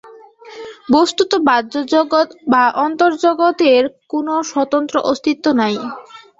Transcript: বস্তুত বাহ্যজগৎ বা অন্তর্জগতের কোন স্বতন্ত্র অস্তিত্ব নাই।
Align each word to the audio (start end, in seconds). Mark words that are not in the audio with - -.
বস্তুত 0.89 1.31
বাহ্যজগৎ 1.47 2.29
বা 2.47 2.63
অন্তর্জগতের 2.85 3.81
কোন 4.11 4.27
স্বতন্ত্র 4.51 4.95
অস্তিত্ব 5.11 5.45
নাই। 5.61 5.75